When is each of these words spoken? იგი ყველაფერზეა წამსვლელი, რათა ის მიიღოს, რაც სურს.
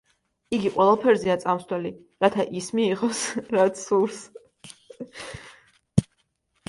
იგი 0.57 0.69
ყველაფერზეა 0.77 1.35
წამსვლელი, 1.43 1.91
რათა 2.25 2.45
ის 2.61 2.71
მიიღოს, 2.79 3.21
რაც 3.59 3.85
სურს. 3.85 4.25